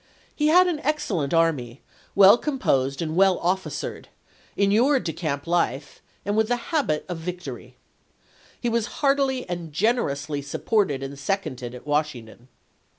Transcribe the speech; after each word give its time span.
He 0.35 0.47
had 0.47 0.65
an 0.65 0.79
excellent 0.79 1.31
army, 1.31 1.81
1862. 2.15 2.15
weU 2.25 2.41
composed 2.41 3.01
and 3.03 3.15
well 3.15 3.37
officered, 3.37 4.07
inured 4.57 5.05
to 5.05 5.13
camp 5.13 5.45
life, 5.45 6.01
and 6.25 6.35
with 6.35 6.47
the 6.47 6.55
habit 6.55 7.05
of 7.07 7.19
victory. 7.19 7.75
He 8.59 8.67
was 8.67 8.87
heartily 9.03 9.47
and 9.47 9.71
generously 9.71 10.41
supported 10.41 11.03
and 11.03 11.19
seconded 11.19 11.75
at 11.75 11.85
Wash 11.85 12.13
ington. 12.13 12.47